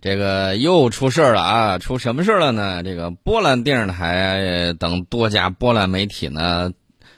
[0.00, 1.78] 这个又出事儿了啊！
[1.78, 2.82] 出什么事儿了呢？
[2.82, 6.70] 这个波兰电视台等多家波兰媒体呢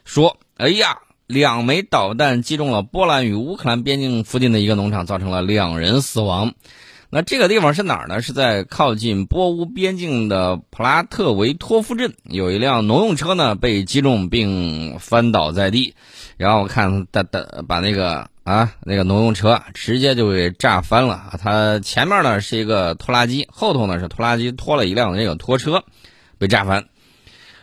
[0.05, 6.53] 说：“哎呀，两枚导弹击中了波兰与乌克兰边境附近的一个农场，造成了两人死亡。”
[7.15, 8.23] 那这个地方是哪儿呢？
[8.23, 15.95] 是在靠近波乌边境的普拉特维托夫镇，有一辆农用车呢被击中并翻倒在地，
[16.39, 18.27] 然后我看他他把那个。
[18.45, 21.79] 啊，那个农用车直接就给炸翻了他！
[21.79, 25.85] 前面呢是一个拖拉机，后头呢是拖拉机拖了一辆那个拖车，
[26.39, 26.87] 被炸翻。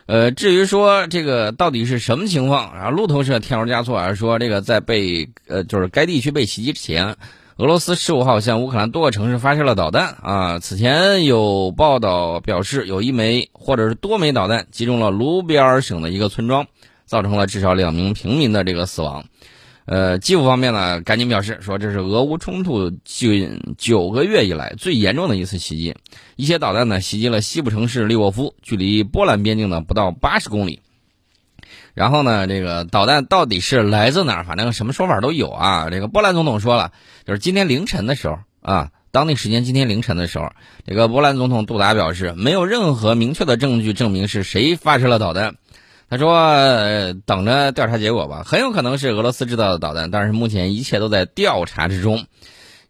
[0.06, 7.14] 呃，至于说这个到底是什么情况，然后路透社添油加醋啊，说这个在被呃就是该地区被袭击之前，
[7.60, 10.58] 俄罗斯十五号向乌克兰多个城市发射了导弹啊。
[10.60, 16.66] 此前有报道表示，有一枚或者是多枚导弹击中了卢比尔省的一个村庄，
[17.04, 19.26] 造成了至少两名平民的这个死亡。
[19.84, 25.94] 呃，基辅方面呢，赶紧表示说，这是俄乌冲突近九个月以来最严重的一次袭击。
[26.36, 30.80] 一些导弹呢，袭击了西部城市利沃夫，距离波兰边境呢不到八十公里。
[31.94, 34.44] 然后呢，这个导弹到底是来自哪儿？
[34.44, 35.90] 反正什么说法都有啊。
[35.90, 36.92] 这个波兰总统说了，
[37.26, 40.52] 就是今天凌晨的时候啊，当地时间今天凌晨的时候，
[40.86, 45.56] 这个波兰总统杜达表示，没有任何明确的证据证明是谁发射了导弹。
[46.08, 52.24] 他说：“等着调查结果吧，很有可能是俄罗斯制造的导弹，但是目前一切都在调查之中。”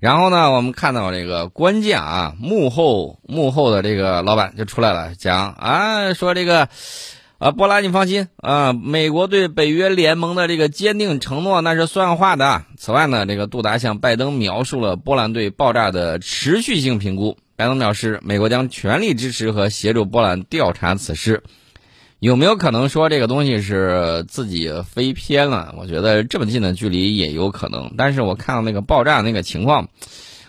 [0.01, 6.71] 然后呢，我们看到这个关键啊，幕后幕后的这个老板就出来了，讲啊，说这个
[7.41, 12.65] 啊，波兰你放心啊，美国对北约联盟的这个坚定承诺那是算话的。
[12.77, 21.43] 此外呢，这个杜达向拜登描述了波兰对爆炸的持续性评估，拜登表示，美国将全力支持和协助波兰调查此事。
[22.19, 25.75] 有没有可能说这个东西是自己飞偏了？
[25.79, 27.95] 我觉得这么近的距离也有可能。
[27.97, 29.89] 但是我看到那个爆炸那个情况，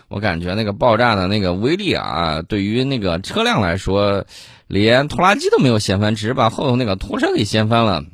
[0.08, 4.26] 我感觉那个爆炸的那个威力啊，对于那个车辆来说，
[4.72, 8.06] 连拖拉机都没有掀翻，只是把后头那个拖车给掀翻了。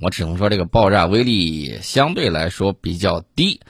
[0.00, 3.60] 我只能说这个爆炸威力相对来说比较低，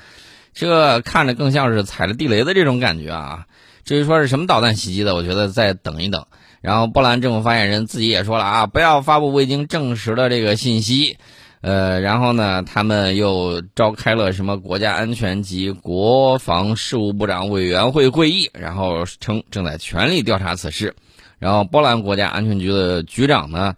[0.53, 3.47] 这看着更像是踩了地雷的这种感觉啊。
[3.87, 6.27] 至于说是什么导弹袭击的，我觉得再等一等。
[6.61, 11.17] 然后波兰政府发言人自己也说了啊，不要发布未经证实的这个信息。
[11.63, 20.95] 呃，然后呢，他们又召开了什么国家安全及国防事务部长委员会会议，然后称正在全力调查此事。
[21.39, 23.75] 然后波兰国家安全局的局长呢，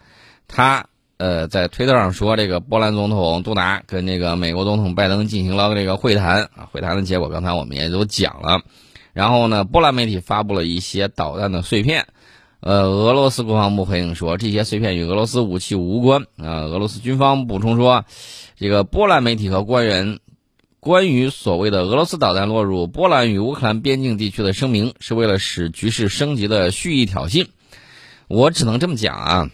[0.49, 0.87] 他
[1.17, 8.61] 呃在推特上说，这个波兰总统杜达跟那个美国总统拜登进行了这个会谈啊，会谈的结果刚才我们也都讲了。
[9.13, 12.07] 然后呢，波兰媒体发布了一些导弹的碎片。
[12.61, 16.23] 呃，俄罗斯国防部回应说，这些碎片与俄罗斯武器无关。
[16.37, 18.05] 啊，俄罗斯军方补充说，
[18.57, 20.19] 这个波兰媒体和官员
[20.87, 27.49] 关于所谓的俄罗斯导弹落入波兰与乌克兰边境地区的声明，是为了使局势升级的蓄意挑衅。
[28.29, 29.51] 我只能这么讲啊，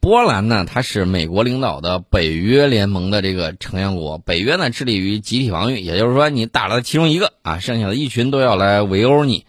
[0.00, 9.44] 波兰呢，它是美国领导的北约联盟的这个成员国，北约呢致力于集体防御，也就是说，你打了其中一个啊，剩下的一群都要来围殴你。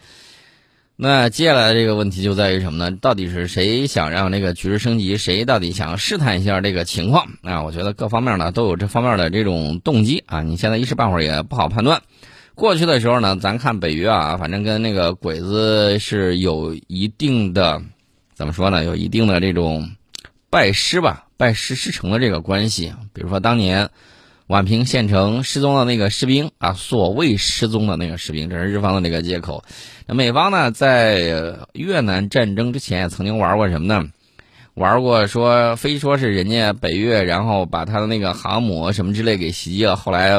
[0.96, 2.96] 那接下来这个问题就在于什么呢？
[3.02, 5.18] 到底是谁想让这个局势升级？
[5.18, 7.28] 谁到底想试探一下这个情况？
[7.42, 10.44] 啊，我觉得各方面呢都有这方面的这种动机啊。
[10.44, 12.02] 你现在一时半会儿也不好判断。
[12.54, 17.82] 过去的时候呢，咱看北约啊，反正跟那个鬼子是有一定的，
[18.36, 18.84] 怎么说呢？
[18.84, 19.90] 有一定的这种
[20.52, 22.94] 拜师吧，拜师师承的这个关系。
[23.14, 23.90] 比如说当年。
[24.52, 29.64] 宛平县城失踪的那个士兵啊，所谓失踪的那个士兵，这是日方的那个借口。
[30.08, 34.10] 那美方呢，在越南战争之前也曾经玩过什么呢？
[34.74, 39.96] 玩过说，非说是人家北越，然后把他的那个航母什么之类给袭击了。
[39.96, 40.32] 后来，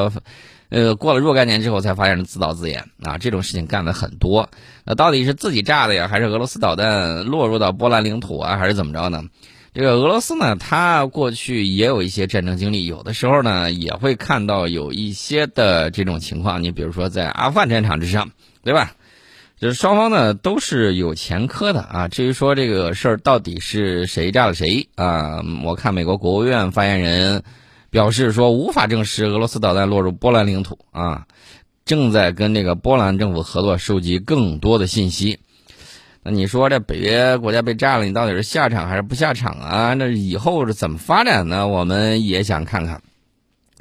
[0.69, 4.51] 呃，过了若干年之后，才发现是自导自演啊，这种事情干的很多。
[4.85, 9.23] 那到底是自己炸的呀，还是俄罗斯导弹落入到波兰领土啊，还是怎么着呢？
[9.75, 16.63] 这个俄罗斯呢，它过去也有一些战争经历，有的时候呢也会看到有一些的这种情况。
[16.63, 18.33] 你比如说在阿富汗战场之上，
[18.63, 18.93] 对吧？
[19.59, 22.09] 就是双方呢都是有前科的啊。
[22.09, 25.43] 至于说这个事儿到底是谁炸了谁啊？
[25.65, 27.43] 我看美国国务院发言人
[27.89, 31.27] 表示说，无法证实俄罗斯导弹落入波兰领土啊，
[31.87, 35.39] 正在跟这个波兰政府合作收集更多的信息。
[36.25, 39.95] 那你说这北约国家被炸了，你到底是下场还是不下场啊？
[39.95, 41.67] 那以后是怎么发展呢？
[41.67, 43.03] 我们也想看看。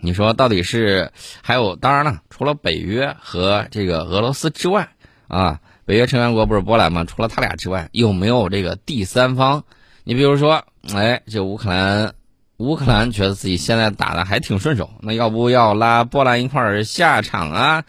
[0.04, 1.12] 你说到底是
[1.44, 1.76] 还有？
[1.76, 4.90] 当然了，除了北约和这个俄罗斯之外
[5.28, 7.06] 啊，北约成员国不是波兰吗？
[7.06, 9.64] 除了他俩之外，有没有这个第三方？
[10.04, 10.64] 你比如说，
[10.96, 12.16] 哎，这乌克兰，
[12.58, 17.84] 乌克兰觉得自己现在打的还挺顺手，那要不要拉波兰一块儿下场啊？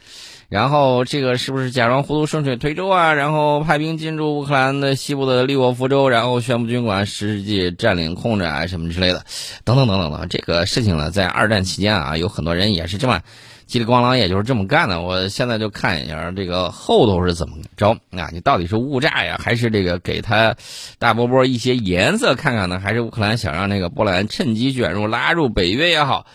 [0.52, 3.14] 然后这个是不是假装糊涂顺水推舟啊？
[3.14, 9.24] 然后派兵进驻乌克兰的西部的利沃夫州，然后宣布军管实际占领控制啊什么之类的，
[9.64, 10.28] 等等等等等。
[10.28, 13.22] 这个事情呢，在二战期间啊，有很多人也是这么
[13.66, 15.00] 叽里咣啷，也就是这么干的。
[15.00, 18.28] 我现在就看一下这个后头是怎么着啊？
[18.30, 20.54] 你到底是误炸呀，还是这个给他
[20.98, 22.78] 大波波一些颜色看看呢？
[22.78, 26.26] 还是乌克兰想让那个波兰趁机卷入拉入北约也好？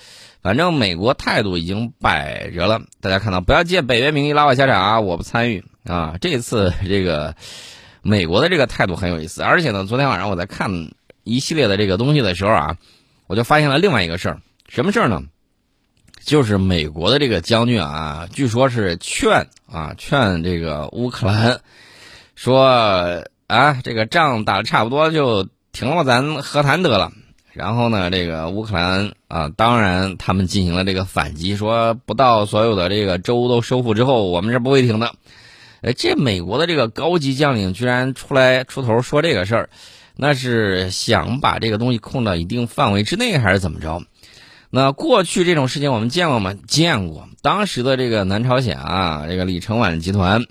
[0.48, 5.02] 反正美国态度已经摆着了，大家看到，不要借北约名义拉我下场啊！
[5.02, 6.16] 我不参与啊！
[6.22, 7.36] 这次 这个
[8.02, 10.94] 美国的这个态度很有意思，而且呢，昨天晚上我在看
[11.26, 12.78] 一系列的这个东西的时候啊，
[13.28, 15.22] 我就发现了另外一个事儿，什么事儿呢？
[16.24, 21.60] 就是美国的这个将军啊，据说是劝啊劝这个乌克兰
[22.36, 27.12] 说啊，这个仗打的差不多就停了，咱和谈得了。
[27.58, 35.16] 然后呢，这个乌克兰啊，当然他们进行了这个反击，说不到所有的这个州都收复之后，我们是不会停的。
[35.82, 39.70] 哎，这美国的这个高级将领居然出来出头说这个事儿，
[40.16, 44.04] 那是想把这个东西控到一定范围之内，还是怎么着？
[44.70, 46.54] 那过去这种事情我们见过吗？
[46.68, 47.28] 见过。
[47.42, 50.46] 当时的这个南朝鲜啊，这个李承晚集团，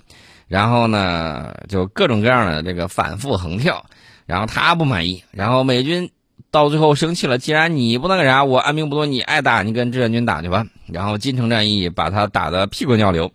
[0.49, 3.85] 然后呢，就各种各样的这个反复横跳，
[4.25, 6.11] 然后他不满意，然后美军。
[6.57, 10.65] 到最后生气了，既然你不那个啥，我按兵不动，你爱打你跟志愿军打去吧。
[10.87, 13.31] 然后金城战役把他打得屁滚尿流，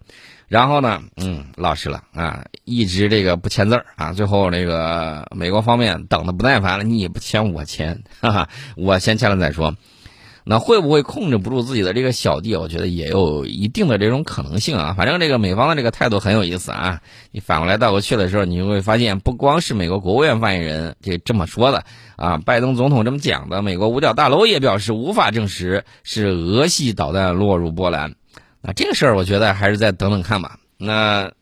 [0.49, 4.13] 然后呢，嗯，老实了啊，一直这个不签字儿啊。
[4.13, 9.77] 最后那个美国方面等的不耐烦了，你也不签我签，哈哈，我先签了再说。
[10.45, 12.57] 那会不会控制不住自己的这个小弟？
[12.57, 14.95] 我觉得也有一定的这种可能性啊。
[14.97, 17.01] 反正这个美方的这个态度很有意思啊。
[17.31, 21.85] 你反过来倒过去的时候，你就会发现，不光是美国国务院发言人这这么说的
[22.17, 28.15] 啊，拜登总统这么讲的，美国五角大楼也表示无法证实是俄系导弹落入波兰。
[28.61, 30.59] 那这个事儿，我觉得还是再等等看吧。
[30.77, 31.33] 那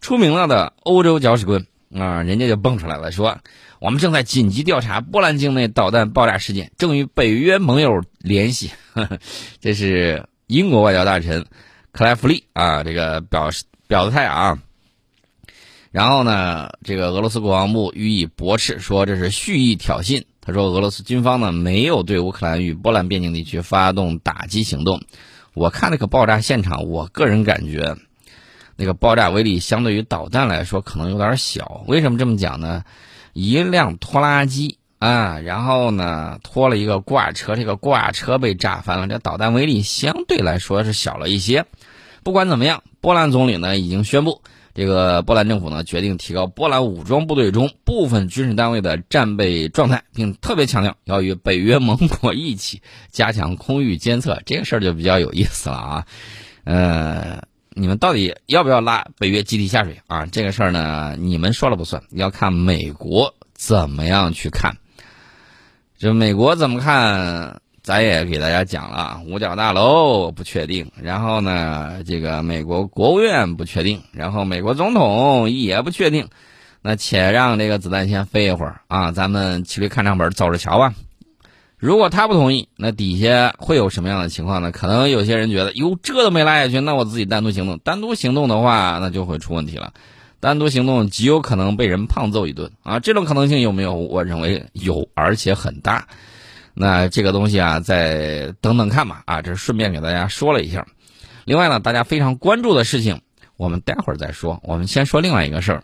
[0.00, 3.38] 出名了的欧洲搅屎棍啊，人家就蹦出来了，说。
[3.80, 8.70] 我们正在紧急调查波兰境内导弹爆炸事件，正与北约盟友联系。
[9.58, 11.46] 这是英国外交大臣
[11.90, 14.58] 克莱弗利啊，这个表示表的态啊。
[15.92, 20.24] 然后呢，这个俄罗斯国防部予以驳斥，说这是蓄意挑衅。
[20.42, 25.00] 他说，俄罗斯军方呢没有对乌克兰与波兰边境地区发动打击行动。
[25.54, 27.96] 我看那个爆炸现场，我个人感觉
[28.80, 31.84] 那个爆炸威力相对于导弹来说可能有点小。
[31.86, 32.82] 为什么这么讲呢？
[33.34, 39.06] 一辆拖拉机啊，然后呢拖了一个挂车，这个挂车被炸翻了。
[39.06, 41.66] 这导弹威力相对来说是小了一些。
[42.22, 44.40] 不管怎么样，波兰总理呢已经宣布，
[44.72, 52.80] 这个波兰政府呢决定提高波兰武装部队中部分军事单位的战备状态，并特别强调要与北约盟国一起
[53.10, 54.40] 加强空域监测。
[54.46, 56.06] 这个事儿就比较有意思了啊，
[56.64, 57.42] 呃。
[57.72, 60.26] 你们到底要不要拉北约集体下水啊？
[60.26, 64.76] 这个事儿呢，你们说了不算，要看美国怎么样去看。
[65.98, 69.20] 就美国怎么看，咱也给大家讲了。
[69.26, 76.28] 五角大楼不确定，然后呢，这个美国国务院不确定，然后美国总统也不确定。
[76.82, 80.94] 那且让这个子弹先飞一会儿啊，咱们骑驴看账本，走着瞧吧。
[81.80, 84.70] 如果他不同意，那底下会有什么样的情况呢？
[84.70, 87.78] 可能有些人觉得，哟，这都没拉下去，那我自己单独行动。
[87.78, 89.94] 单独行动的话，那就会出问题了。
[90.40, 93.00] 单独行动极有可能被人胖揍一顿啊！
[93.00, 93.94] 这种可能性有没有？
[93.94, 96.06] 我认为有，而且很大。
[96.74, 99.22] 那这个东西啊，再等等看吧。
[99.24, 100.86] 啊，这顺便给大家说了一下。
[101.46, 103.22] 另外呢，大家非常关注的事情，
[103.56, 104.60] 我们待会儿再说。
[104.64, 105.82] 我们先说另外一个事儿。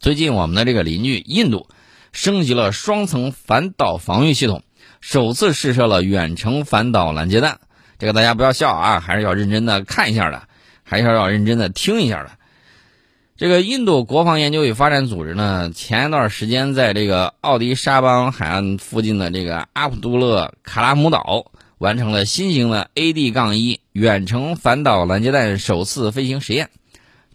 [0.00, 1.68] 最近我们的这个邻居印度
[2.10, 4.64] 升级了双层反导防御系统。
[5.00, 7.58] 首次试射了远程反导拦截弹，
[7.98, 10.42] 这个大家不要笑啊，还是要认真的看一下的，
[10.82, 12.30] 还是要认真的听一下的。
[13.36, 26.70] 这个印度国防研究与发展组织呢，前一段时间在这个奥迪沙邦海岸附近的这个阿卜杜勒卡拉姆岛完成了新型的 AD- 杠一远程反导拦截弹首次飞行实验。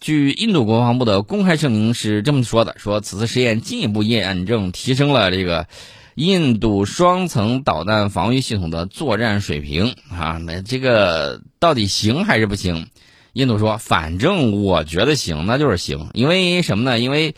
[0.02, 5.68] 据印度国防部的公开声明是这么说的：说此次实验进一步验证提升了这个。
[6.16, 12.88] 印度双层导弹防御系统的作战水平啊，那这个到底行还是不行？
[13.34, 16.12] 印度说，反正我觉得行，那就是行。
[16.14, 17.00] 因为什么呢？
[17.00, 17.34] 因为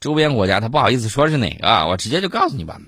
[0.00, 2.80] 周边国家他不好意思说是哪个，我直接就告诉你吧。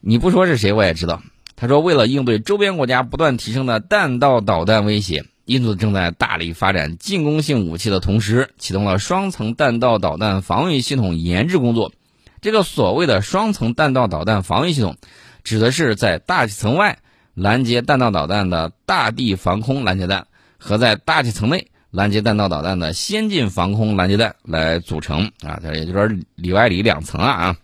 [0.00, 1.22] 你不说是谁，我也知道。
[1.56, 11.92] 他说，为了应对周边国家不断提升的弹道导弹威胁，印度正在大力发展进攻性武器的同时，启动了双层弹道导弹防御系统研制工作。
[12.40, 14.96] 这个所谓的双层弹道导弹防御系统，
[15.44, 16.98] 指的是在大气层外
[17.34, 20.26] 拦截弹道导弹的大地防空拦截弹，
[20.58, 27.56] 和在大气层内拦截弹道导弹的先进防空拦截弹来组成啊，它也就是里外里两层啊啊。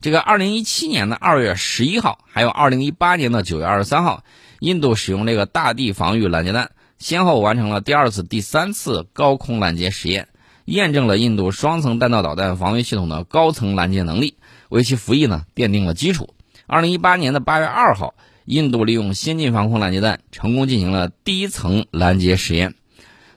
[0.00, 4.22] 这个二零一七年的二月十一号，还有二零一八年的九月二十三号，
[4.60, 10.28] 印度使用这个大地防御拦截弹，先后完成了第二次、第三次高空拦截实验，
[10.64, 14.36] 验证了印度双层弹道导弹防御系统的高层拦截能力，
[14.68, 16.30] 为其服役呢奠定了基础。
[16.66, 18.14] 二零一八年的八月二号，
[18.46, 22.74] 印度利用先进防空拦截弹成功进行了第一层拦截实验。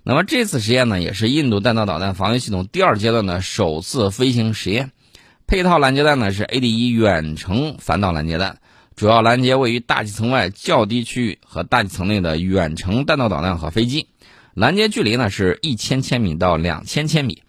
[0.04, 4.92] 那么这次实验呢，也是印度弹道导弹防御系统第二阶段的首次飞行实验。
[5.48, 8.60] 配套拦截弹呢是 AD-1 远程反导拦截弹，
[8.96, 14.08] 主要拦截位于大气层外较低区域和大气层内的远程弹道导弹和飞机。
[14.58, 17.44] 拦截距离呢是一千千米到两千千米。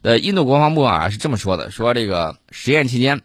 [0.00, 3.20] 的印度国防部啊是这么说的：说这个实验期间，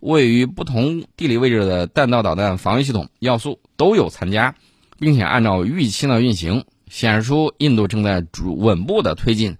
[0.00, 4.54] 位于不同地理位置的弹道导弹防御系统要素都有参加，
[4.98, 6.64] 并且按照预期呢运行。
[6.90, 9.58] 显示出印度正在主稳步的推进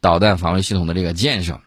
[0.00, 1.60] 导弹防御系统的这个建设。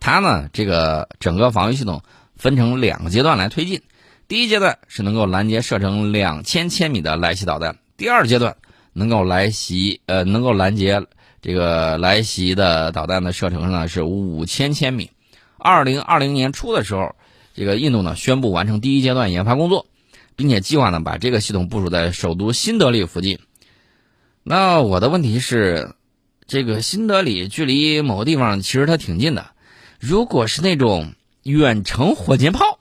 [0.00, 2.02] 它呢，这个整个防御系统
[2.34, 3.82] 分成两个阶段来推进。
[4.26, 8.56] 第一阶段是能够拦截射程两千千米的来袭导弹，第二阶段
[9.00, 11.02] 能够来袭呃能够拦截
[11.40, 15.10] 这个来袭的导弹的射程呢是五千千米。
[15.56, 17.16] 二零二零年初的时候，
[17.54, 19.86] 这个印度呢宣布完成第一阶段研发工作，
[20.36, 23.38] 并且计划呢把这个系统部署在首都新德里附近。
[24.42, 25.94] 那我的问题是，
[26.46, 29.46] 这个新德里距离某个地方其实它挺近的。
[29.98, 32.78] 如果是那种远程火箭炮，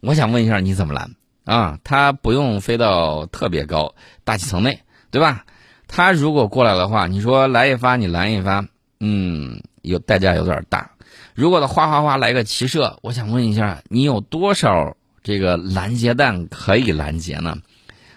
[0.00, 1.14] 我想问一下你怎么拦
[1.44, 1.78] 啊？
[1.82, 5.44] 它不用飞到特别高大气层内，对吧？
[5.94, 8.66] 他如果过来的话，你说来一发你拦一发，
[8.98, 10.90] 嗯，有代价有点大。
[11.34, 17.58] 如果他哗哗哗来个齐射，我想问一下，你有多少这个拦截弹可以拦截呢？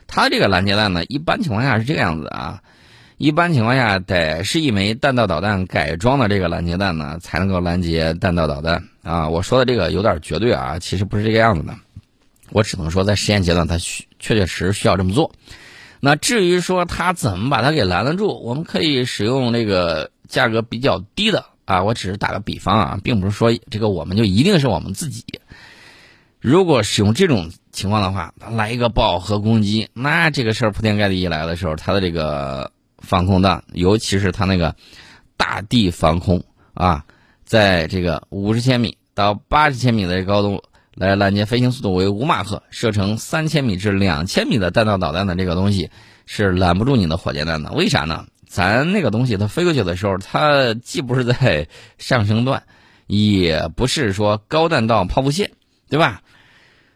[0.08, 2.62] 他这个拦截弹呢，一般情况下是这个样子啊。
[3.18, 9.28] 一般情况下，得是一枚弹道导弹改装的这个拦截弹呢，才能够拦截弹道导弹啊。
[9.28, 11.76] 我说的这个有点绝对啊，其实不是这个样子的。
[12.52, 15.30] 我只能说，在实验阶段，它需确确实实需要这么做。
[16.00, 21.84] 那至于说它怎么把它给拦得住，我们可以使用这个价格比较低的啊。
[21.84, 25.24] 我只是打个比方啊，并不是说这个我们就一定是我们自己。
[26.40, 32.72] 如果使用这种情况的话，来一个饱和攻击，那这个事儿铺天盖地一来的时候，它的这个。
[32.98, 34.76] 防空弹，尤其是它那个
[35.38, 37.06] 大地防空啊，
[37.44, 40.64] 在这个五十千米到八十千米的高度
[40.96, 45.92] 来拦截飞行速度为五马赫、射程三千米至两千米的弹道导弹的这个东西
[46.26, 47.72] 是拦不住你的火箭弹的。
[47.74, 48.26] 为啥呢？
[48.48, 52.64] 咱那个东西它飞过去的时候，它既不是在上升段，
[53.08, 55.52] 也不是说高弹道抛物线，
[55.90, 56.22] 对吧？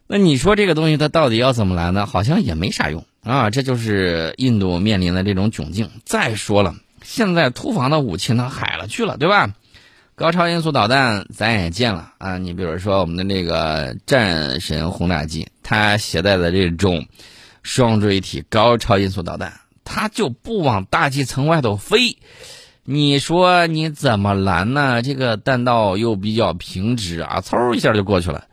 [0.08, 2.06] 那你说这个东西它到底要怎么拦呢？
[2.06, 3.06] 好像也没啥用。
[3.22, 5.90] 啊，这就是印度面临的这种窘境。
[6.06, 9.54] 再说了，现在突防的武器呢海了去了，对吧？
[10.20, 17.08] 高超音速导弹咱也见了啊，你比如说我们的那个战神轰炸机，它携带的这种
[17.64, 22.18] 双锥体高超音速导弹，它就不往大气层外头飞。
[22.84, 25.02] 你说你怎么拦呢？
[25.02, 28.44] 这个弹道又比较平直啊，嗖一下就过去了。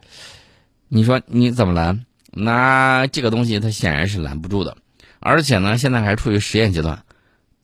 [0.86, 2.06] 你说你怎么拦？
[2.30, 4.76] 那这个东西它显然是拦不住的，
[5.18, 7.02] 而且呢，现在还处于实验阶段。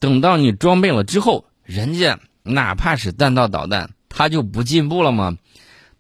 [0.01, 5.37] 等到你装备了之后，人家哪怕是弹道导弹，它就不进步了吗？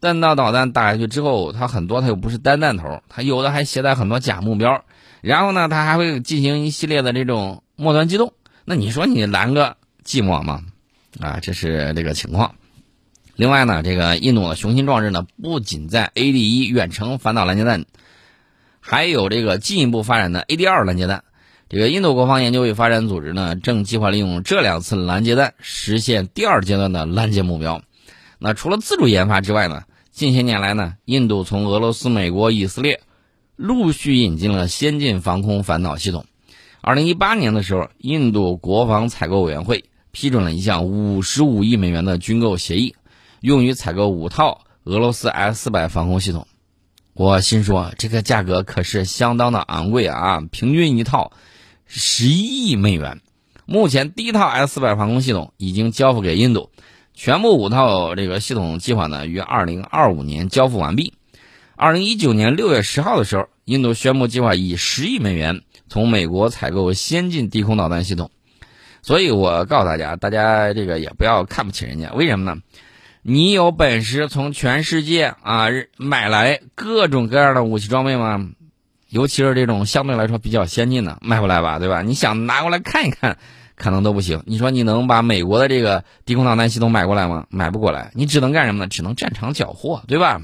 [0.01, 4.85] 弹道导弹打下去之后，它很多它又不是单弹头，它有的还携带很多假目标，
[5.21, 8.33] 然后呢，它还会进行一系列的这种末端机动。
[8.65, 10.65] 那你说你拦个寂寞吗？
[11.21, 12.55] 啊，这是这个情况。
[13.37, 17.85] 另外呢，这个印度的雄心壮志呢，不仅在 A D 一远程反导拦截弹。
[18.81, 21.23] 还有这个进一步发展的 A D 二拦截弹，
[21.73, 27.81] 这个印度国防研究与发展组织呢，正计划利用这两次拦截弹实现第二阶段的拦截目标。
[28.38, 33.00] 那除了自主研发之外呢，近些年来呢，印度从俄罗斯、美国、以色列
[33.57, 36.26] 陆续引进了先进防空反导系统。
[36.83, 42.95] 二零一八年的时候，印度国防采购委员会批准了一项五十五亿美元的军购协议，
[43.41, 46.47] 用于采购五套俄罗斯 S 四百防空系统。
[47.14, 50.43] 我心说，这个价格可是相当的昂贵啊！
[50.50, 51.33] 平均一套
[51.95, 53.21] 十一亿美元。
[53.67, 56.71] 目前第一套 S 四百防空系统已经交付给印度，
[57.13, 61.13] 全部五套这个系统计划呢于二零二五年交付完毕。
[61.77, 68.31] 二零一九年六月十号的时候，印度宣布计划以十亿美元从美国采购先进低空导弹系统。
[69.03, 72.63] 所以我告诉大家，大家这个也不要看不起人家，为什么呢？
[73.21, 75.67] 你有本事从全世界啊
[75.99, 78.49] 买来各种各样的武器装备吗？
[79.12, 82.00] 尤其是这种相对来说比较先进的，买不来吧，对吧？
[82.00, 83.37] 你想拿过来看一看，
[83.76, 84.42] 可能都不行。
[84.47, 87.47] 你说你能把美国的这个低空导弹系统买过来吗？
[87.50, 88.88] 买不过来，你只能干什么呢？
[88.88, 90.40] 只能战场缴获，对吧？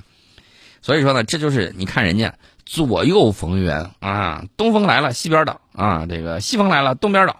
[0.82, 2.34] 所以说呢，这就是你看人家
[2.66, 7.37] 左右逢源啊，东风来了西边倒啊，这个西风来了东边倒，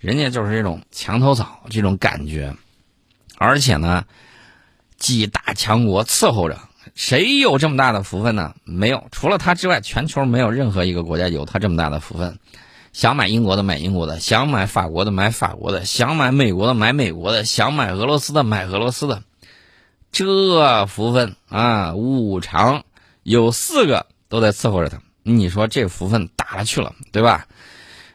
[0.00, 2.56] 人家就是这种墙头草这种感觉，
[3.36, 4.04] 而且呢，
[4.96, 6.58] 几大强国伺候着，
[6.94, 8.54] 谁有这么大的福分呢？
[8.64, 12.38] 没有，除了他之外，全球没有任何一个国家有他这么大的福分。
[12.92, 19.22] 想买英国的买英国的，想买法国的买法国的，想买美国的买美国的，想买俄罗斯的买俄罗斯的。
[20.12, 22.84] 这福分啊，五常
[23.22, 25.00] 有四个都在伺候着他。
[25.22, 27.46] 你说这福分大了去了，对吧？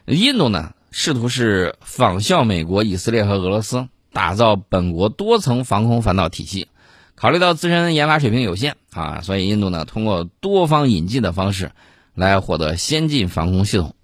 [0.06, 6.68] 印度呢，试图是仿效美国、以色列和俄罗斯，打造本国多层防空反导体系。
[7.18, 11.72] 考虑到自身研发水平有限啊，所以印度呢，通过多方引进的方式
[12.14, 13.96] 来获得先进防空系统。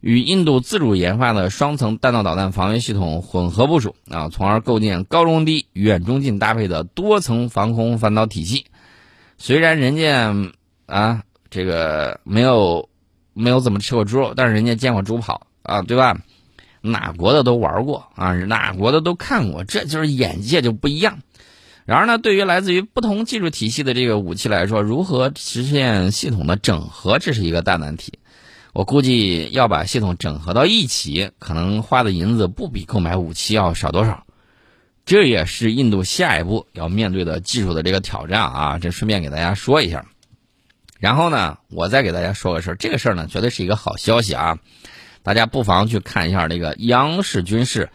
[0.00, 8.66] 与印度自主研发的双层弹道导弹防御系统混合部署啊，从而构建高中低、远中近搭配的多层防空反导体系。
[9.38, 10.34] 虽然人家
[10.86, 12.88] 啊，这个没有
[13.32, 16.18] 没有怎么吃过猪肉，但是人家见过猪跑啊，对吧？
[16.80, 21.20] 哪国的都玩过啊，哪国的都看过，这就是眼界就不一样。
[21.90, 28.20] 然而呢，对于来自于不同技术体系的这个武器来说，如何实现系统的整合，这是一个大难题。
[28.72, 34.24] 我估计要把系统整合到一起，可能花的银子不比购买武器要少多少。
[35.04, 38.78] 这也是印度下一步要面对的技术的这个挑战啊！
[38.78, 40.06] 这顺便给大家说一下。
[41.00, 44.60] 然后呢，我再给大家说个事儿，这个事儿呢绝对是一个好消息啊！
[45.24, 47.90] 大家不妨去看一下那个央视军事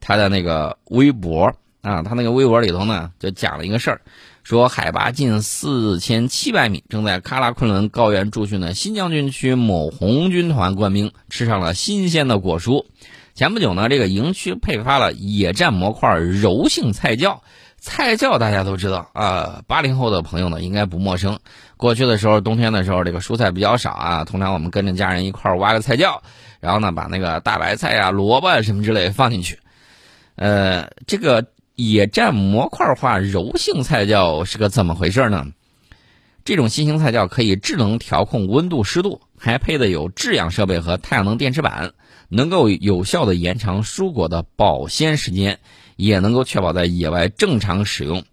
[0.00, 4.00] 他的那个微博啊，他那个微博里头呢就讲了一个事儿。
[4.42, 12.82] 说海拔近四千七百米，正在喀拉昆仑高原驻训的新疆军区某红军团官兵吃上了新鲜的果蔬。
[13.34, 17.42] 前不久呢，这个营区配发了野战模块柔性菜窖。
[17.78, 21.38] 菜窖大家都知道啊，八零后的朋友呢应该不陌生。
[21.76, 26.22] 过去的时候，冬天的时候，这个蔬菜比较少啊，通常我们跟着家人一块挖个菜窖，
[26.58, 29.58] 然后呢把那个大白菜呀、萝卜什么之类放进去。
[30.36, 31.44] 呃，这个。
[31.78, 35.46] 野战模块化柔性菜窖是个怎么回事呢？
[36.44, 41.92] 这种新型菜窖可以智能调控温度湿度，还配的有制氧设备和太阳能电池板，
[42.28, 45.60] 能够有效的延长蔬果的保鲜时间，
[45.94, 48.24] 也能够确保在野外正常使用。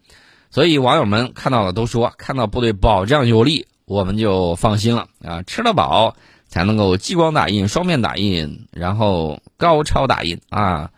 [0.49, 5.43] 所以网友们看到了都说，看到部队保障有力，我们就放心了啊！
[5.43, 6.15] 吃得饱
[6.47, 10.89] 才能够激光打印、双面打印，然后高超打印啊！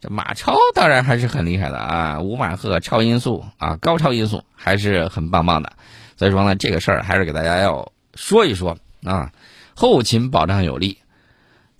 [0.00, 5.72] 这马超当然还是很厉害的啊，五马赫超音速啊，高超音速还是很棒棒的。
[6.16, 9.30] 所以说呢，这个事儿还是给大家要说一说啊。
[9.74, 10.98] 后勤保障有力，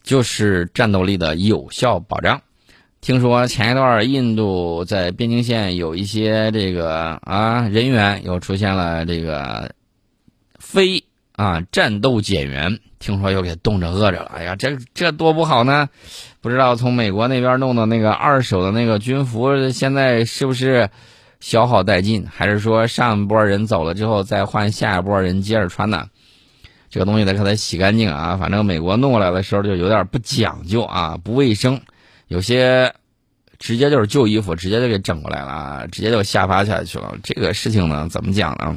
[0.03, 2.41] 就是战斗力的有效保障。
[3.03, 9.75] 听说前一段印度在边境线有一些这个啊人员又出现了这个
[10.59, 11.05] 非
[11.41, 12.81] 啊战斗减员。
[12.99, 15.89] 听说又给冻着饿着了，哎呀，这这多不好呢！
[16.43, 20.91] 不知道从美国那边弄的那个二手的那个军服，现在是不是
[21.41, 26.11] 消耗殆尽，还是说上一波人走了之后再换下一波人接着穿呢？
[26.91, 28.37] 这个东西得给它洗干净啊！
[28.37, 31.81] 反正美国弄过来的时候就有点不讲究啊，不卫生，
[32.29, 32.95] 有些
[33.59, 37.17] 直接就是旧衣服，直接就给整过来了，直接就下发下去了。
[37.23, 38.77] 这个事情呢，怎么讲呢？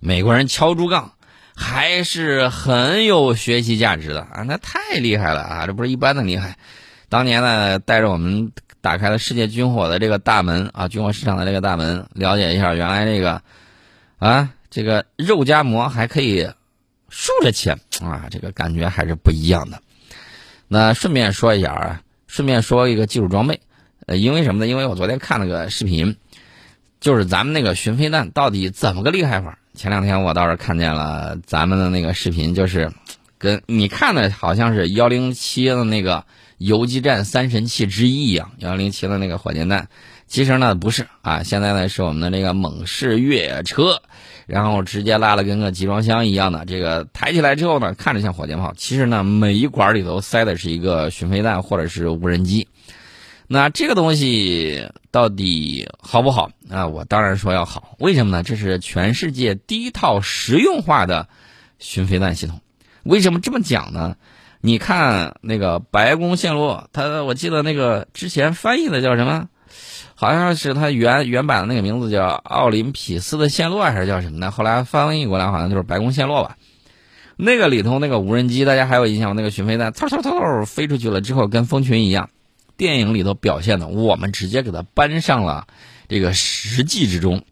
[0.00, 1.12] 美国人敲竹杠。
[1.56, 4.42] 还是很有学习价值的啊！
[4.42, 5.66] 那太厉害了啊！
[5.66, 6.58] 这不是一般的厉害。
[7.08, 13.40] 当年呢，带着我们打开了世界军火的这个大门啊，军火市场的这个大门，了解一下原来这个
[14.18, 16.50] 啊，这个肉夹馍还可以
[17.08, 19.80] 竖着切啊，这个感觉还是不一样的。
[20.66, 23.60] 那顺便说一下啊，顺便说一个技术装备，
[24.06, 24.66] 呃，因为什么呢？
[24.66, 26.16] 因为我昨天看了个视频，
[27.00, 29.58] 就是咱们那个巡飞弹到底怎么个厉害法？
[29.74, 32.92] 前两天我倒是看见了咱们的那个视频，就是
[33.38, 36.24] 跟你看的好像是幺零七的那个
[36.58, 39.88] 游击战三神器之一一样，幺零七的那个火箭弹，
[40.28, 44.00] 其实呢不是啊，现在呢是我们的这个猛士越野车，
[44.46, 52.68] 然后直接拉了跟个集装箱一样的，这个抬起来之后呢，看着像火箭炮，其实呢每一管里头塞的是一个巡飞弹或者是无人机。
[53.46, 56.86] 那这个东西到底好不好啊？
[56.86, 58.42] 我当然说要好，为什么呢？
[58.42, 61.28] 这是全世界第一套实用化的
[61.78, 62.60] 巡飞弹系统。
[63.02, 64.16] 为什么这么讲呢？
[64.60, 69.48] 你看那个白宫线路，它我记得那个之前翻译的叫什么？
[70.14, 74.50] 好像是它原原版的那个名字叫奥林匹斯的线路还是叫什么呢？
[74.50, 76.56] 后来翻译过来好像就是白宫线路吧。
[77.36, 79.34] 那个里头那个无人机，大家还有印象吗？
[79.36, 82.30] 那个巡飞弹，嗖嗖嗖飞出去了之后，跟蜂群一样。
[82.76, 85.66] 电影里头表现的，我们直接给它搬上了
[86.08, 87.44] 这个实际之中。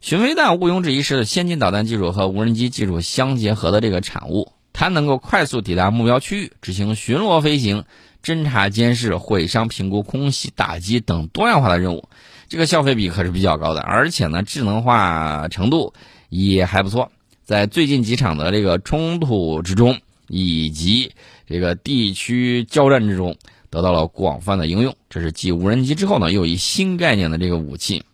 [0.00, 7.84] 巡飞弹毋庸置疑是先进导弹技术和无人机技术相结合的这个产物，它能够快速抵达目标区域，执行巡逻飞行、
[8.22, 12.08] 侦察监视、毁伤评估、空袭打击等多样化的任务。
[12.48, 15.92] 这个消费比可是比较高的，而且呢，智能化程度
[16.28, 17.10] 也还不错。
[17.44, 21.12] 在最近几场的这个冲突之中，以及
[21.46, 23.36] 这个地区交战之中，
[23.70, 24.96] 得到了广泛的应用。
[25.10, 28.04] 这是继无人机之后呢，又一新概念的这个武器。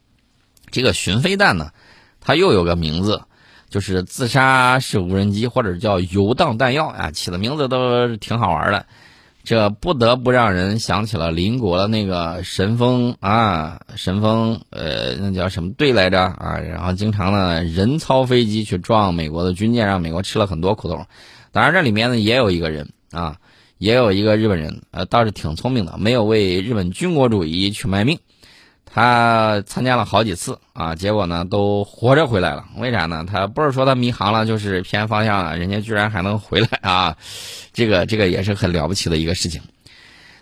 [0.70, 1.70] 这个巡飞弹呢，
[2.20, 3.22] 它又有个名字，
[3.68, 8.86] 就是自杀式无人机，或者叫游荡弹药啊，起的名字都挺好玩的。
[9.44, 16.58] 这不得不让人想起了邻国的那个神风啊，神风，呃，那叫什么队来着啊？
[16.58, 21.04] 然后经常呢人操飞机去撞美国的军舰，让美国吃了很多苦头。
[21.52, 23.36] 当然，这里面呢也有一个人啊，
[23.84, 28.18] 也有一个日本人，呃，倒是挺聪明的，没有为日本军国主义去卖命。
[28.86, 32.64] 他参加了好几次啊，结果呢都活着回来了。
[32.78, 33.26] 为啥呢？
[33.30, 37.18] 他不是说他迷航了，就是偏方向了，人家居然还能回来啊！
[37.74, 39.60] 这个这个也是很了不起的一个事情。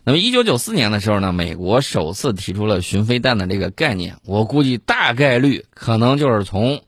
[0.04, 4.18] 那么，一九九四年的时候呢，美国首次提出了巡飞弹的这个概念。
[4.24, 6.82] 我估计大概率可能就是从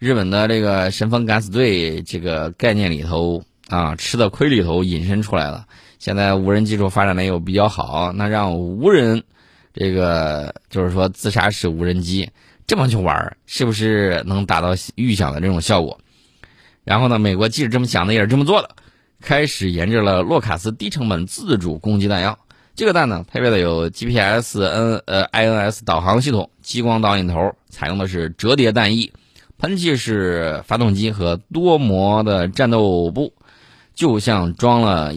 [0.00, 5.66] 日本的这个神风敢死队这个概念里头啊吃的亏里头引申出来了。
[6.04, 9.24] 现在无人技术发展的又比较好，那让无人。
[9.72, 12.28] 这个就是说，自杀式无人机
[12.66, 15.98] 这么去玩，是不是能达到预想的这种效果？
[16.84, 18.68] 然后呢，美国即使这么想的，也是这么做的，
[19.22, 22.38] 开始研制了洛卡斯低成本自主攻击弹药。
[22.74, 29.10] 这个弹呢，配备的有 GPS、N 呃 INS 导航系统、激光导引头，采用的是折叠弹翼，
[29.56, 33.32] 喷气式发动机和多模的战斗部，
[33.94, 35.14] 就像装了。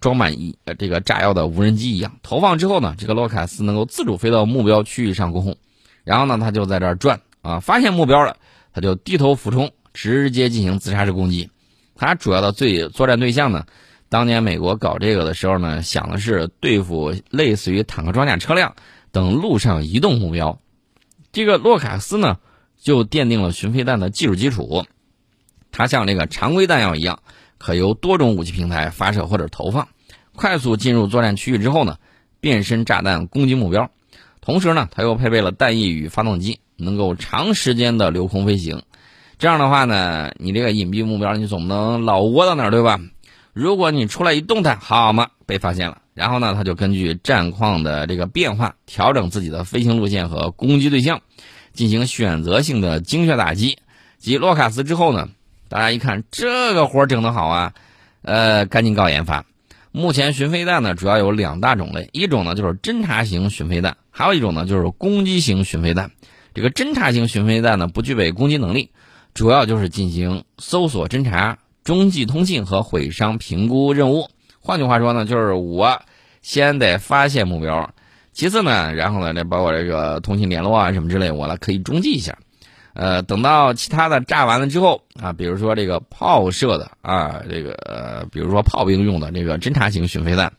[0.00, 5.56] 装满一呃这个炸药的无人机一样，投放之后呢，这个洛卡斯能够自主飞到目标区域上攻控，
[6.02, 8.36] 然后呢，它就在这儿转啊，发现目标了，
[8.72, 11.50] 它就低头俯冲，直接进行自杀式攻击。
[11.94, 13.66] 它主要的最作战对象呢，
[14.08, 18.74] 当年美国搞这个的时候呢，想的是对付类似于坦克装甲车辆
[19.12, 20.58] 等陆上移动目标。
[21.32, 22.38] 这个洛卡斯呢，
[22.80, 24.86] 就奠定了巡飞弹的技术基础。
[25.70, 27.22] 它像这个常规弹药一样。
[27.62, 29.86] 可由多种武器平台发射或者投放，
[30.34, 31.96] 快速进入作战区域之后呢，
[32.40, 33.88] 变身炸弹攻击目标。
[34.40, 38.82] 同时呢，它又配备了弹翼与发动机，能够长时间的留空飞行。
[39.38, 42.98] 这样的话呢，你这个隐蔽目标你总不能老窝到那儿对吧？
[43.52, 46.02] 如果你出来一动弹，好嘛，被发现了。
[46.14, 51.20] 然后呢，它就根据战况的这个变化，调整自己的飞行路线和攻击对象，
[51.72, 53.78] 进行选择性的精确打击。
[54.18, 55.28] 及洛卡斯之后呢？
[55.72, 57.72] 大家一看这个活整得好啊，
[58.20, 59.46] 呃，赶紧搞研发。
[59.90, 66.10] 目前巡飞弹呢主要有两大种类，一种呢就是侦察型巡飞弹，还有一种呢就是攻击型巡飞弹。
[66.52, 68.90] 这个侦察型巡飞弹呢不具备攻击能力，
[69.32, 74.28] 主要就是进行搜索、侦察、中继通信和毁伤评估任务。
[74.60, 76.02] 换句话说呢，就是我
[76.42, 77.94] 先得发现目标，
[78.34, 82.36] 其次呢，然后呢，这包括这个通信联络啊什么之类，我来可以中继一下。
[82.94, 90.52] 呃，等到其他的炸完了之后啊，比如说这个炮射的啊，这个，比如说炮兵用的这个侦察型巡飞弹，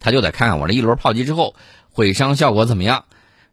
[0.00, 1.54] 他就得看看我这一轮炮击之后
[1.90, 3.04] 毁伤效果怎么样，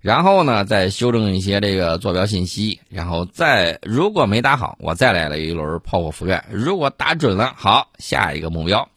[0.02, 8.90] 然后呢再修正一些这个坐标信息，然后再如果没打好，我再来了一轮炮火覆盖，如果打准了，好，下一个目标。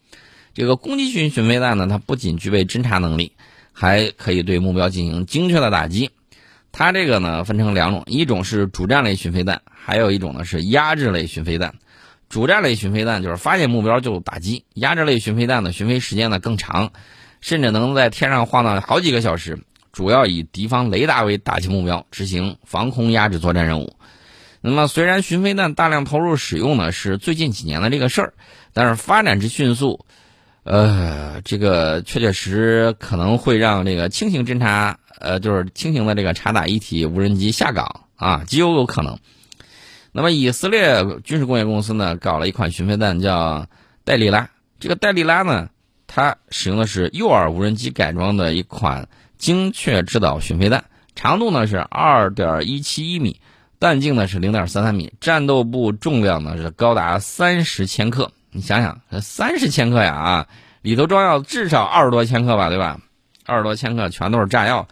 [0.55, 3.33] 这个攻击型巡飞弹呢，它不仅具备侦察能力，
[3.75, 6.13] 还可以对目标进行精确的打击。
[6.79, 11.75] 它这个呢分成两种，一种是主战类巡飞弹，还有一种呢是压制类巡飞弹。
[12.29, 16.93] 主战类巡飞弹就是发现目标就打击，压制类巡飞弹的巡飞时间呢更长，
[17.41, 19.59] 甚至能在天上晃荡好几个小时，
[19.91, 23.97] 主要以敌方雷达为打击目标，执行防空压制作战任务。
[24.61, 28.35] 那么虽然巡飞弹大量投入使用呢是最近几年的这个事儿，
[28.75, 30.05] 但是发展之迅速，
[30.67, 34.99] 呃，这个确确实可能会让这个轻型侦察。
[35.19, 39.17] 呃，就是轻型的这个察打一体无人机下岗啊，极有可能。
[40.13, 43.67] 那么，以色列军事工业公司呢，搞了一款巡飞弹，叫
[44.05, 44.51] 戴利拉。
[44.79, 45.71] 这个戴利拉呢，
[46.07, 53.41] 它使用的是诱饵无人机改装的一款精确制导巡飞弹，长度呢是二点一七一米，
[53.79, 58.31] 弹径呢是零点三三米，战斗部重量呢是高达三十千克。
[58.57, 60.47] 你想想，三十千克呀啊，
[60.81, 62.99] 里头装药至少二十多千克吧，对吧？
[63.45, 64.89] 二十多千克全都是炸药，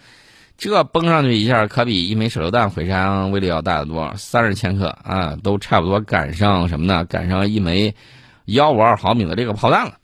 [0.58, 4.12] 这崩上去一下，可比一枚手榴弹毁伤威力要大得多。
[4.18, 7.06] 三十千克啊，都差不多赶上什么呢？
[7.06, 7.94] 赶上一枚
[8.44, 9.94] 幺五二毫米的这个炮弹了。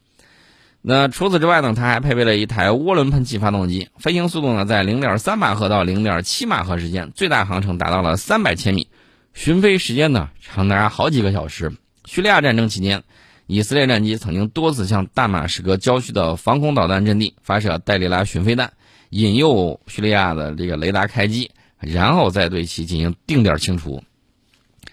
[0.81, 8.89] 那除此之外呢，它还配备了一台涡轮喷气发动机，飞行速度呢在零点三马赫到零点七马赫之间，最大航程达到了三百千米，
[9.35, 11.71] 巡飞时间呢长达好几个小时。
[12.07, 13.05] 叙利亚战争期间，
[13.51, 18.75] 以色列战机曾经多次向大马士革郊区的防空导弹阵地发射戴利拉巡飞弹，
[19.09, 24.05] 引诱叙利亚的这个雷达开机，然后再对其进行定点清除。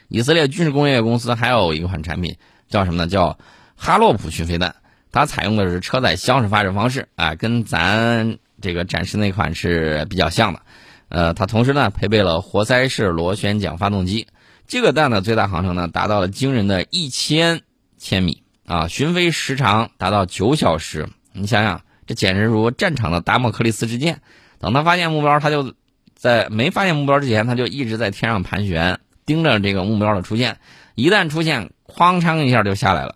[0.08, 3.08] 以色列军事工业公司还有一款产品叫什么呢？
[3.08, 3.38] 叫
[3.76, 4.76] 哈洛普巡飞弹。
[5.12, 10.62] 它采用的是车载箱式发射方式啊，跟咱这个展示那款是比较像的。
[11.10, 14.26] 呃，它同时呢配备了活塞式螺旋桨发动机。
[14.66, 17.62] 这个弹的最大航程呢达到了惊人的一千
[18.00, 21.08] 千米啊，巡飞时长达到九小时。
[21.32, 24.20] 你想想，这简直如战场的达摩克利斯之剑。
[24.60, 25.74] 等他发现目标，他就
[26.16, 30.58] 在没发现目标之前，他就一直在天上盘旋，盯着这个目标的出现。
[30.96, 33.16] 一旦出现，哐当一下就下来了。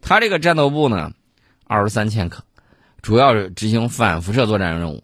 [0.00, 1.10] 他这个战斗部呢？
[1.64, 2.44] 二十三千克，
[3.00, 5.02] 主要是执行反辐射作战任务。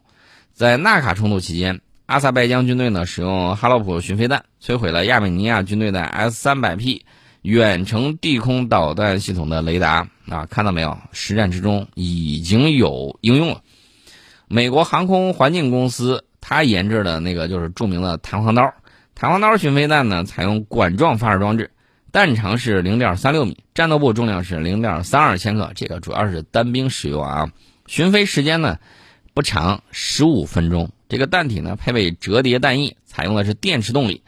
[0.53, 7.05] 在纳卡冲突期间，阿塞拜疆军队呢使用哈洛普巡飞弹摧毁了亚美尼亚军队的 S 三百 P
[7.49, 10.99] 远程地空导弹系统的雷达啊，看到没有？
[11.13, 13.63] 实战之中已经有应用了。
[14.49, 18.75] 美国航空环境公司它研制的那个就是著名的弹簧刀，
[19.15, 21.71] 弹簧刀巡飞弹呢采用管状发射装置。
[22.13, 27.51] 弹长是零点三六米，战斗部重量是零点三二千克，这个主要是单兵使用啊。
[27.87, 28.77] 巡飞时间呢
[29.33, 30.91] 不长，十五分钟。
[31.09, 34.23] 这个弹体呢配备折叠弹翼，采用的是电池动力。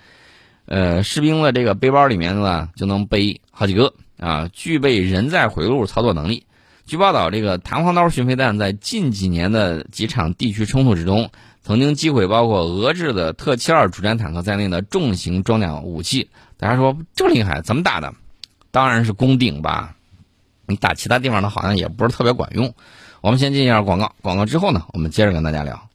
[0.71, 6.47] 呃，士兵的这个背包里面呢就能背好几个啊，具备人在回路操作能力。
[6.87, 11.31] 据报道，这个弹簧刀巡飞弹在近几年的几场地区冲突之中，
[11.65, 16.31] 曾经击毁包括俄制的特七二主战坦克在内的重型装甲武器。
[16.57, 18.15] 大家说这么厉害，怎么打的？
[18.71, 19.97] 当然是攻顶吧。
[20.67, 22.73] 你打其他地方的好像也不是特别管用。
[23.23, 25.90] 我们先进一下广告，广告之后呢，我们接着跟大家聊。